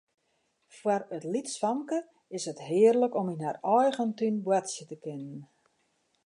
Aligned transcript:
Foar 0.77 1.03
it 1.15 1.23
lytsfamke 1.33 1.99
is 2.37 2.45
it 2.51 2.65
hearlik 2.67 3.13
om 3.21 3.31
yn 3.33 3.45
har 3.45 3.59
eigen 3.77 4.11
tún 4.17 4.35
boartsje 4.47 4.83
te 4.87 4.97
kinnen. 5.03 5.39